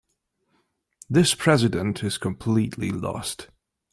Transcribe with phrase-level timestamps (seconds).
[1.11, 3.49] This president is completely lost.